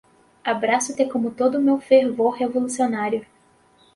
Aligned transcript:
Abraço-te 0.43 1.05
com 1.05 1.29
todo 1.29 1.59
o 1.59 1.61
meu 1.61 1.79
fervor 1.79 2.31
revolucionário. 2.33 3.23